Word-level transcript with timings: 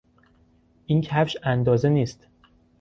این 0.85 1.01
کفش 1.01 1.37
اندازه 1.43 1.89
نیست. 1.89 2.27